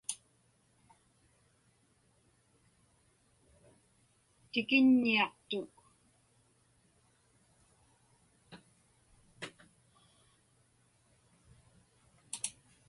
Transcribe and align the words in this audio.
Tikiññiaqtuk. 4.51 5.73